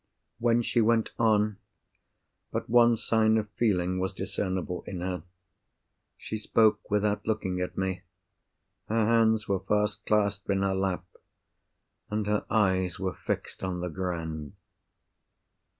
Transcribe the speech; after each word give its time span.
When 0.39 0.63
she 0.63 0.81
went 0.81 1.11
on, 1.19 1.57
but 2.51 2.67
one 2.67 2.97
sign 2.97 3.37
of 3.37 3.51
feeling 3.51 3.99
was 3.99 4.13
discernible 4.13 4.81
in 4.87 5.01
her. 5.01 5.21
She 6.17 6.39
spoke 6.39 6.89
without 6.89 7.27
looking 7.27 7.61
at 7.61 7.77
me. 7.77 8.01
Her 8.89 9.05
hands 9.05 9.47
were 9.47 9.59
fast 9.59 10.03
clasped 10.07 10.49
in 10.49 10.63
her 10.63 10.73
lap, 10.73 11.05
and 12.09 12.25
her 12.25 12.47
eyes 12.49 12.99
were 12.99 13.13
fixed 13.13 13.63
on 13.63 13.81
the 13.81 13.89
ground. 13.89 14.53